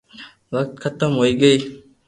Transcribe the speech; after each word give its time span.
وات 0.51 0.69
ختم 0.83 1.11
ھوئي 1.19 1.33
گئي 1.41 1.57